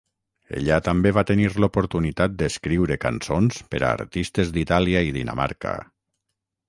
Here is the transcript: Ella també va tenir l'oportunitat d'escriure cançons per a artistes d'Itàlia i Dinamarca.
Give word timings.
Ella 0.59 0.77
també 0.87 1.09
va 1.17 1.23
tenir 1.31 1.43
l'oportunitat 1.63 2.33
d'escriure 2.39 2.97
cançons 3.05 3.61
per 3.75 3.83
a 3.83 3.91
artistes 3.93 4.51
d'Itàlia 4.57 5.05
i 5.11 5.17
Dinamarca. 5.19 5.77